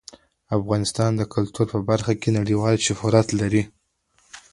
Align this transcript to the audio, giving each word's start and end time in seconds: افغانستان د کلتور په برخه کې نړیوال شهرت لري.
افغانستان 0.57 1.11
د 1.15 1.21
کلتور 1.33 1.67
په 1.73 1.79
برخه 1.89 2.13
کې 2.21 2.29
نړیوال 2.39 2.75
شهرت 2.85 3.27
لري. 3.39 3.63